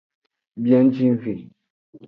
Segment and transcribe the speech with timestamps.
[0.63, 1.33] Biejenve.